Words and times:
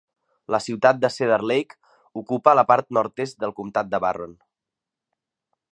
La 0.53 0.59
ciutat 0.67 0.99
de 1.01 1.11
Cedar 1.15 1.37
Lake 1.51 1.77
ocupa 2.23 2.55
la 2.61 2.65
part 2.73 2.91
nord-est 2.99 3.39
del 3.45 3.55
comptat 3.61 3.93
de 3.95 4.01
Barron. 4.07 4.37